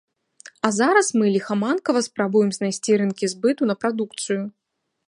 А 0.67 0.71
зараз 0.77 1.07
мы 1.21 1.25
ліхаманкава 1.35 2.01
спрабуем 2.09 2.51
знайсці 2.59 2.91
рынкі 3.05 3.25
збыту 3.35 3.61
на 3.75 3.79
прадукцыю. 3.83 4.43